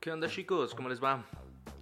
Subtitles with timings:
[0.00, 0.74] ¿Qué onda chicos?
[0.74, 1.26] ¿Cómo les va?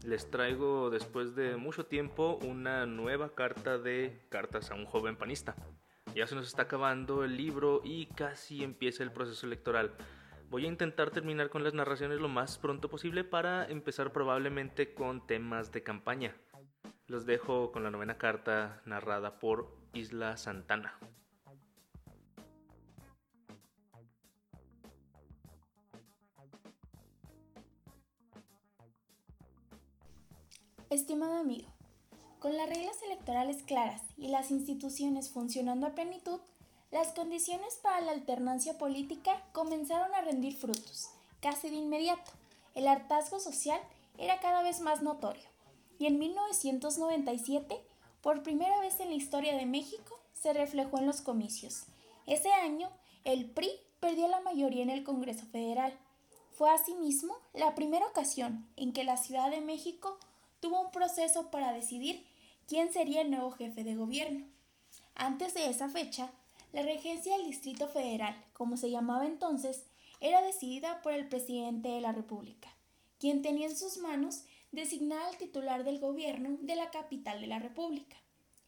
[0.05, 5.55] Les traigo después de mucho tiempo una nueva carta de Cartas a un joven panista.
[6.15, 9.93] Ya se nos está acabando el libro y casi empieza el proceso electoral.
[10.49, 15.27] Voy a intentar terminar con las narraciones lo más pronto posible para empezar probablemente con
[15.27, 16.35] temas de campaña.
[17.07, 20.99] Los dejo con la novena carta narrada por Isla Santana.
[30.89, 31.67] Estimado amigo,
[32.39, 36.39] con las reglas electorales claras y las instituciones funcionando a plenitud,
[36.93, 41.11] las condiciones para la alternancia política comenzaron a rendir frutos,
[41.41, 42.31] casi de inmediato.
[42.77, 43.81] El hartazgo social
[44.17, 45.43] era cada vez más notorio,
[45.99, 47.81] y en 1997,
[48.23, 51.83] por primera vez en la historia de México, se reflejó en los comicios.
[52.27, 52.91] Ese año,
[53.25, 55.99] el PRI perdió la mayoría en el Congreso Federal.
[56.53, 60.17] Fue asimismo la primera ocasión en que la Ciudad de México
[60.61, 62.27] tuvo un proceso para decidir
[62.67, 64.47] quién sería el nuevo jefe de gobierno.
[65.15, 66.31] Antes de esa fecha,
[66.73, 69.85] la regencia del Distrito Federal, como se llamaba entonces,
[70.21, 72.69] era decidida por el presidente de la República,
[73.19, 77.59] quien tenía en sus manos designar al titular del gobierno de la capital de la
[77.59, 78.17] República,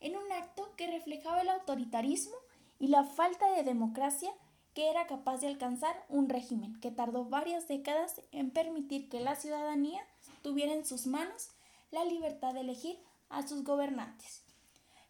[0.00, 2.36] en un acto que reflejaba el autoritarismo
[2.78, 4.30] y la falta de democracia
[4.74, 9.34] que era capaz de alcanzar un régimen que tardó varias décadas en permitir que la
[9.34, 10.00] ciudadanía
[10.42, 11.50] tuviera en sus manos
[11.90, 14.42] la libertad de elegir a sus gobernantes.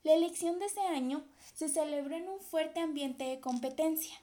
[0.04, 4.14] La elección de ese año se celebró en un fuerte ambiente de competencia.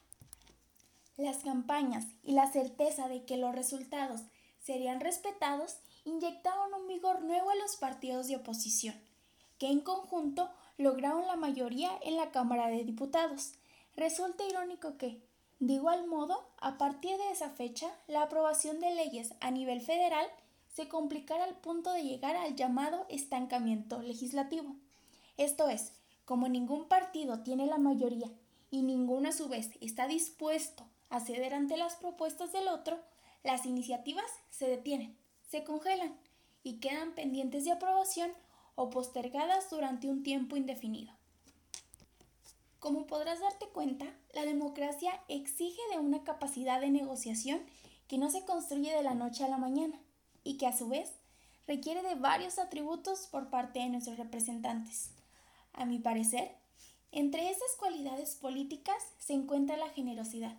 [1.17, 4.21] Las campañas y la certeza de que los resultados
[4.59, 8.95] serían respetados inyectaron un vigor nuevo a los partidos de oposición,
[9.57, 13.53] que en conjunto lograron la mayoría en la Cámara de Diputados.
[13.95, 15.21] Resulta irónico que,
[15.59, 20.27] de igual modo, a partir de esa fecha, la aprobación de leyes a nivel federal
[20.75, 24.75] se complicara al punto de llegar al llamado estancamiento legislativo.
[25.37, 25.93] Esto es,
[26.25, 28.29] como ningún partido tiene la mayoría
[28.71, 32.99] y ninguno a su vez está dispuesto a ceder ante las propuestas del otro,
[33.41, 35.15] las iniciativas se detienen,
[35.49, 36.17] se congelan
[36.61, 38.31] y quedan pendientes de aprobación
[38.75, 41.13] o postergadas durante un tiempo indefinido.
[42.79, 47.61] Como podrás darte cuenta, la democracia exige de una capacidad de negociación
[48.09, 50.01] que no se construye de la noche a la mañana
[50.45, 51.11] y que a su vez
[51.67, 55.09] requiere de varios atributos por parte de nuestros representantes.
[55.73, 56.55] A mi parecer,
[57.11, 60.55] entre esas cualidades políticas se encuentra la generosidad,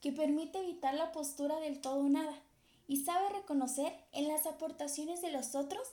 [0.00, 2.40] que permite evitar la postura del todo o nada
[2.86, 5.88] y sabe reconocer en las aportaciones de los otros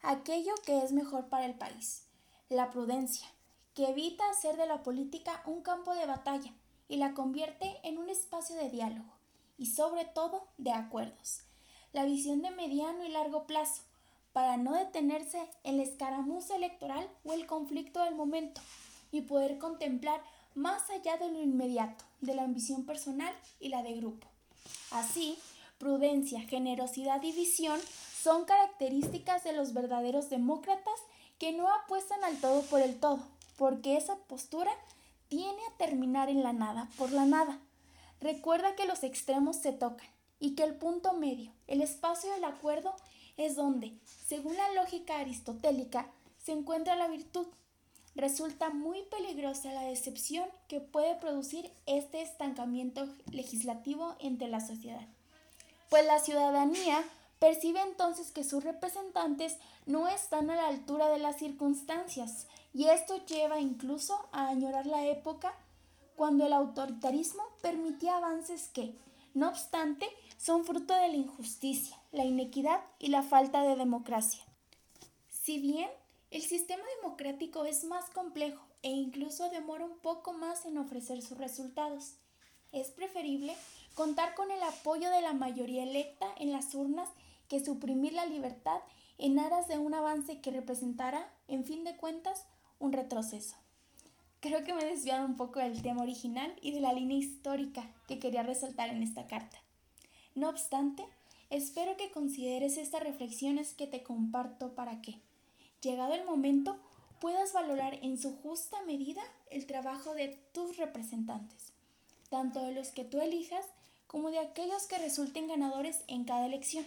[0.00, 2.04] aquello que es mejor para el país.
[2.48, 3.28] La prudencia,
[3.74, 6.54] que evita hacer de la política un campo de batalla
[6.88, 9.12] y la convierte en un espacio de diálogo
[9.58, 11.47] y sobre todo de acuerdos.
[11.98, 13.82] La visión de mediano y largo plazo,
[14.32, 18.60] para no detenerse en la escaramuza electoral o el conflicto del momento
[19.10, 20.22] y poder contemplar
[20.54, 24.28] más allá de lo inmediato, de la ambición personal y la de grupo.
[24.92, 25.40] Así,
[25.78, 27.80] prudencia, generosidad y visión
[28.22, 31.00] son características de los verdaderos demócratas
[31.40, 33.18] que no apuestan al todo por el todo,
[33.56, 34.70] porque esa postura
[35.26, 37.58] tiene a terminar en la nada, por la nada.
[38.20, 40.06] Recuerda que los extremos se tocan
[40.40, 42.94] y que el punto medio, el espacio del acuerdo,
[43.36, 43.94] es donde,
[44.26, 46.10] según la lógica aristotélica,
[46.42, 47.46] se encuentra la virtud.
[48.14, 55.06] Resulta muy peligrosa la decepción que puede producir este estancamiento legislativo entre la sociedad.
[55.88, 57.04] Pues la ciudadanía
[57.38, 59.56] percibe entonces que sus representantes
[59.86, 65.06] no están a la altura de las circunstancias y esto lleva incluso a añorar la
[65.06, 65.54] época
[66.16, 68.94] cuando el autoritarismo permitía avances que,
[69.38, 70.06] no obstante,
[70.36, 74.42] son fruto de la injusticia, la inequidad y la falta de democracia.
[75.28, 75.88] Si bien
[76.30, 81.38] el sistema democrático es más complejo e incluso demora un poco más en ofrecer sus
[81.38, 82.16] resultados,
[82.72, 83.54] es preferible
[83.94, 87.08] contar con el apoyo de la mayoría electa en las urnas
[87.48, 88.80] que suprimir la libertad
[89.16, 92.44] en aras de un avance que representará, en fin de cuentas,
[92.78, 93.56] un retroceso.
[94.40, 97.90] Creo que me he desviado un poco del tema original y de la línea histórica
[98.06, 99.58] que quería resaltar en esta carta.
[100.36, 101.04] No obstante,
[101.50, 105.20] espero que consideres estas reflexiones que te comparto para que,
[105.82, 106.78] llegado el momento,
[107.20, 111.72] puedas valorar en su justa medida el trabajo de tus representantes,
[112.30, 113.64] tanto de los que tú elijas
[114.06, 116.86] como de aquellos que resulten ganadores en cada elección.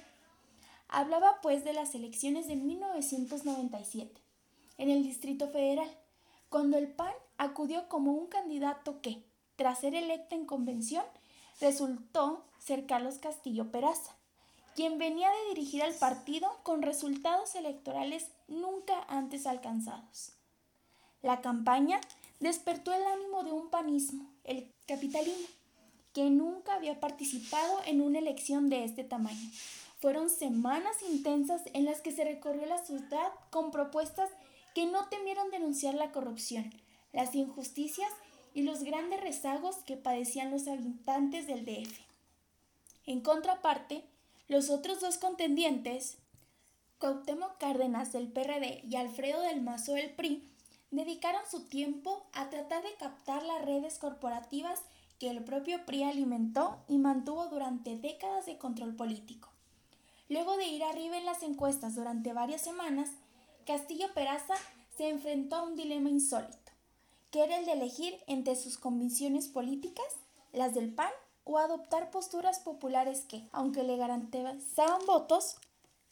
[0.87, 4.21] Hablaba pues de las elecciones de 1997,
[4.77, 5.89] en el Distrito Federal,
[6.49, 9.23] cuando el PAN acudió como un candidato que,
[9.55, 11.03] tras ser electa en convención,
[11.59, 14.15] resultó ser Carlos Castillo Peraza,
[14.75, 20.33] quien venía de dirigir al partido con resultados electorales nunca antes alcanzados.
[21.23, 21.99] La campaña
[22.39, 25.47] despertó el ánimo de un panismo, el capitalino,
[26.13, 29.49] que nunca había participado en una elección de este tamaño.
[29.99, 34.29] Fueron semanas intensas en las que se recorrió la ciudad con propuestas
[34.75, 36.71] que no temieron denunciar la corrupción,
[37.13, 38.09] las injusticias
[38.53, 41.99] y los grandes rezagos que padecían los habitantes del DF.
[43.05, 44.03] En contraparte,
[44.47, 46.17] los otros dos contendientes,
[46.99, 50.47] Cuauhtémoc Cárdenas del PRD y Alfredo del Mazo del PRI,
[50.91, 54.81] dedicaron su tiempo a tratar de captar las redes corporativas
[55.19, 59.49] que el propio PRI alimentó y mantuvo durante décadas de control político.
[60.29, 63.09] Luego de ir arriba en las encuestas durante varias semanas,
[63.65, 64.55] Castillo Peraza
[64.97, 66.57] se enfrentó a un dilema insólito,
[67.31, 70.05] que era el de elegir entre sus convicciones políticas,
[70.51, 71.11] las del PAN
[71.43, 75.55] o adoptar posturas populares que, aunque le garantizaban votos,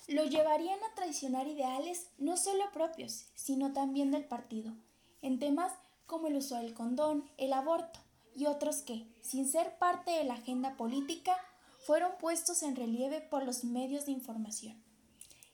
[0.08, 4.74] lo llevarían a traicionar ideales no solo propios, sino también del partido,
[5.22, 5.74] en temas
[6.08, 8.00] como el uso del condón, el aborto
[8.34, 11.38] y otros que, sin ser parte de la agenda política,
[11.86, 14.82] fueron puestos en relieve por los medios de información.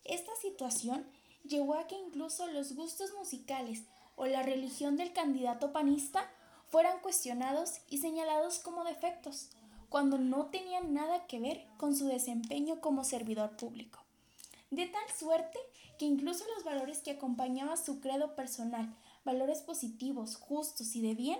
[0.03, 1.05] Esta situación
[1.43, 3.83] llevó a que incluso los gustos musicales
[4.15, 6.29] o la religión del candidato panista
[6.67, 9.49] fueran cuestionados y señalados como defectos,
[9.89, 13.99] cuando no tenían nada que ver con su desempeño como servidor público.
[14.71, 15.59] De tal suerte
[15.97, 21.39] que incluso los valores que acompañaban su credo personal, valores positivos, justos y de bien,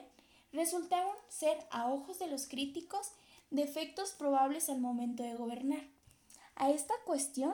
[0.53, 3.11] resultaron ser, a ojos de los críticos,
[3.51, 5.83] defectos probables al momento de gobernar.
[6.55, 7.53] A esta cuestión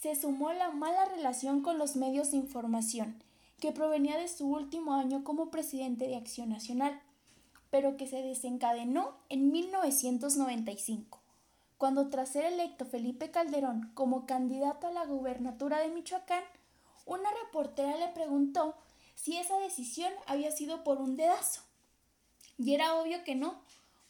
[0.00, 3.22] se sumó la mala relación con los medios de información,
[3.60, 7.00] que provenía de su último año como presidente de Acción Nacional
[7.70, 11.20] pero que se desencadenó en 1995,
[11.78, 16.42] cuando tras ser electo Felipe Calderón como candidato a la gubernatura de Michoacán,
[17.06, 18.74] una reportera le preguntó
[19.14, 21.62] si esa decisión había sido por un dedazo.
[22.58, 23.62] Y era obvio que no,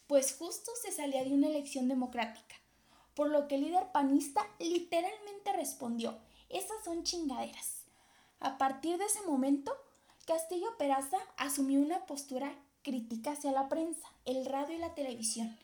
[0.07, 2.57] pues justo se salía de una elección democrática,
[3.15, 6.19] por lo que el líder panista literalmente respondió,
[6.49, 7.80] esas son chingaderas.
[8.41, 9.77] A partir de ese momento,
[10.27, 15.59] Castillo Peraza asumió una postura crítica hacia la prensa, el radio y la televisión.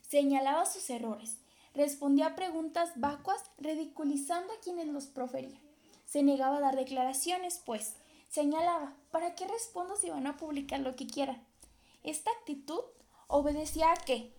[0.00, 1.36] Señalaba sus errores,
[1.74, 5.60] respondía a preguntas vacuas ridiculizando a quienes los proferían.
[6.06, 7.96] Se negaba a dar declaraciones, pues
[8.30, 11.44] señalaba, ¿para qué respondo si van a publicar lo que quieran?
[12.02, 12.80] Esta actitud
[13.28, 14.32] obedecía a que,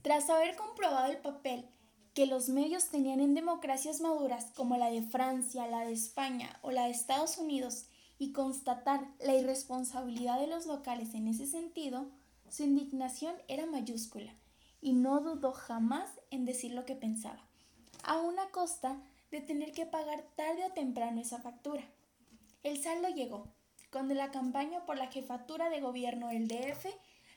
[0.00, 1.68] tras haber comprobado el papel
[2.16, 6.70] que los medios tenían en democracias maduras como la de Francia, la de España o
[6.70, 7.84] la de Estados Unidos,
[8.18, 12.06] y constatar la irresponsabilidad de los locales en ese sentido,
[12.48, 14.32] su indignación era mayúscula
[14.80, 17.46] y no dudó jamás en decir lo que pensaba,
[18.02, 18.96] a una costa
[19.30, 21.84] de tener que pagar tarde o temprano esa factura.
[22.62, 23.46] El saldo llegó.
[23.92, 26.86] Cuando la campaña por la jefatura de gobierno del DF,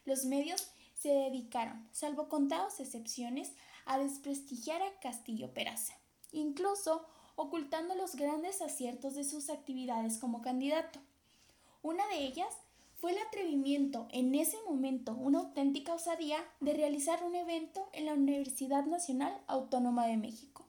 [0.05, 3.51] los medios se dedicaron, salvo contadas excepciones,
[3.89, 5.95] a desprestigiar a Castillo Peraza.
[6.31, 10.99] Incluso ocultando los grandes aciertos de sus actividades como candidato.
[11.81, 12.53] Una de ellas
[12.99, 18.13] fue el atrevimiento, en ese momento una auténtica osadía, de realizar un evento en la
[18.13, 20.65] Universidad Nacional Autónoma de México,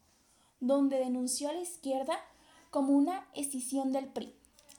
[0.61, 2.18] donde denunció a la izquierda
[2.71, 4.35] como una escisión del PRI,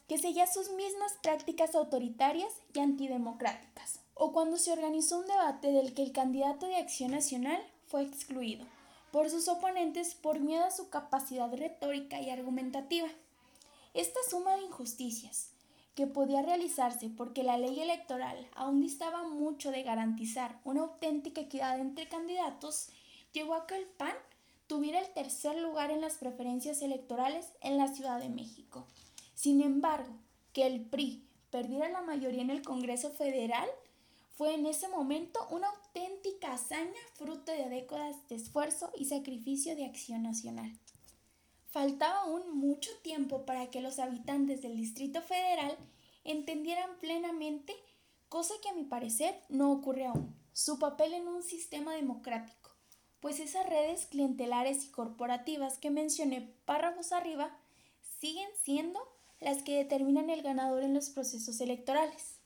[0.07, 5.93] que seguía sus mismas prácticas autoritarias y antidemocráticas, o cuando se organizó un debate del
[5.93, 8.65] que el candidato de Acción Nacional fue excluido
[9.11, 13.09] por sus oponentes por miedo a su capacidad retórica y argumentativa.
[13.93, 15.49] Esta suma de injusticias,
[15.93, 21.77] que podía realizarse porque la ley electoral aún distaba mucho de garantizar una auténtica equidad
[21.81, 22.87] entre candidatos,
[23.33, 24.15] llevó a que el PAN
[24.67, 28.87] tuviera el tercer lugar en las preferencias electorales en la Ciudad de México.
[29.35, 30.13] Sin embargo,
[30.53, 33.67] que el PRI perdiera la mayoría en el Congreso Federal
[34.33, 39.85] fue en ese momento una auténtica hazaña fruto de décadas de esfuerzo y sacrificio de
[39.85, 40.71] acción nacional.
[41.67, 45.77] Faltaba aún mucho tiempo para que los habitantes del Distrito Federal
[46.23, 47.73] entendieran plenamente,
[48.29, 52.71] cosa que a mi parecer no ocurre aún, su papel en un sistema democrático,
[53.21, 57.57] pues esas redes clientelares y corporativas que mencioné párrafos arriba
[58.19, 58.99] siguen siendo
[59.39, 62.40] las que determinan el ganador en los procesos electorales.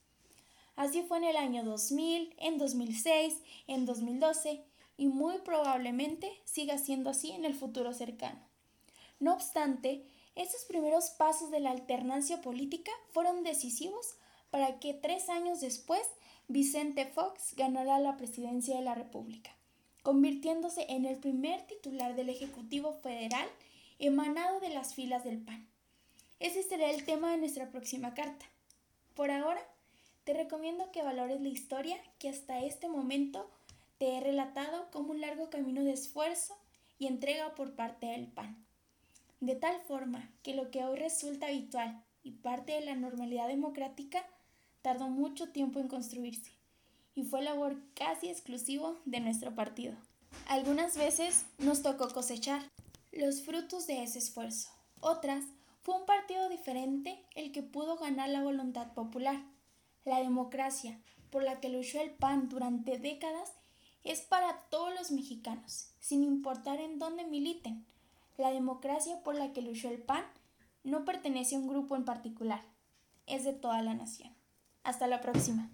[0.76, 4.64] Así fue en el año 2000, en 2006, en 2012
[4.98, 8.40] y muy probablemente siga siendo así en el futuro cercano.
[9.20, 10.06] No obstante,
[10.36, 14.18] esos primeros pasos de la alternancia política fueron decisivos
[14.50, 16.02] para que tres años después
[16.48, 19.52] Vicente Fox ganará la presidencia de la República,
[20.04, 23.48] convirtiéndose en el primer titular del Ejecutivo Federal
[23.98, 25.68] emanado de las filas del PAN.
[26.40, 28.46] Ese será el tema de nuestra próxima carta.
[29.16, 29.62] Por ahora,
[30.26, 33.50] te recomiendo que valores la historia que hasta este momento
[34.00, 36.58] te he relatado como un largo camino de esfuerzo
[36.98, 38.66] y entrega por parte del PAN.
[39.40, 44.26] De tal forma que lo que hoy resulta habitual y parte de la normalidad democrática
[44.82, 46.52] tardó mucho tiempo en construirse
[47.14, 49.96] y fue labor casi exclusivo de nuestro partido.
[50.48, 52.62] Algunas veces nos tocó cosechar
[53.12, 54.70] los frutos de ese esfuerzo.
[55.00, 55.44] Otras
[55.84, 59.44] fue un partido diferente el que pudo ganar la voluntad popular.
[60.06, 61.00] La democracia
[61.32, 63.52] por la que luchó el PAN durante décadas
[64.04, 67.84] es para todos los mexicanos, sin importar en dónde militen.
[68.38, 70.24] La democracia por la que luchó el PAN
[70.84, 72.62] no pertenece a un grupo en particular,
[73.26, 74.32] es de toda la nación.
[74.84, 75.72] Hasta la próxima.